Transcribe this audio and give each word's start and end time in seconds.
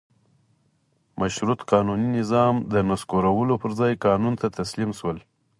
مشروطه 1.21 1.65
قانوني 1.71 2.07
نظام 2.19 2.55
د 2.71 2.73
نسکورولو 2.89 3.55
پر 3.61 3.71
ځای 3.79 3.93
قانون 4.05 4.33
ته 4.41 4.47
تسلیم 4.59 4.91
شول. 4.99 5.17